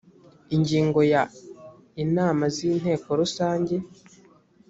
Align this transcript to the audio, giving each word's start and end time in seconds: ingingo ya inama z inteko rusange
ingingo 0.55 0.99
ya 1.13 1.23
inama 2.03 2.43
z 2.53 2.57
inteko 2.69 3.07
rusange 3.21 3.75